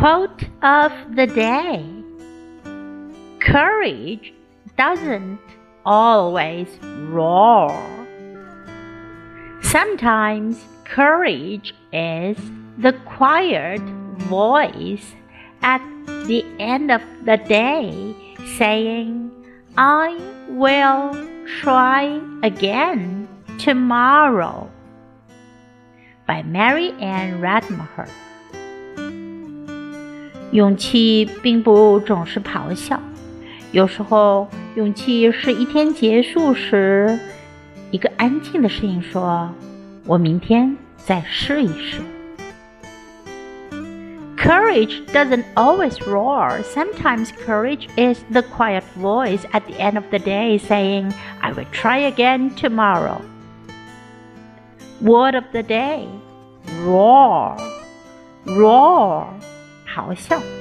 [0.00, 1.84] Quote of the day
[3.38, 4.32] Courage
[4.78, 5.38] doesn't
[5.84, 6.68] always
[7.10, 7.68] roar.
[9.60, 12.38] Sometimes courage is
[12.78, 13.82] the quiet
[14.20, 15.12] voice
[15.60, 18.16] at the end of the day
[18.56, 19.30] saying,
[19.76, 21.12] I will
[21.60, 23.28] try again
[23.58, 24.70] tomorrow.
[26.26, 28.08] By Mary Anne Radmacher.
[30.51, 32.99] 勇气并不总是咆哮，
[33.71, 37.19] 有时候勇气是一天结束时，
[37.91, 42.01] 一个安静的声音说：“我明天再试一试。”
[44.37, 46.61] Courage doesn't always roar.
[46.61, 51.65] Sometimes courage is the quiet voice at the end of the day saying, I will
[51.71, 53.21] try again tomorrow.
[55.01, 56.07] Word of the day
[56.85, 57.57] roar,
[58.45, 59.25] roar.
[59.94, 60.59] 咆哮。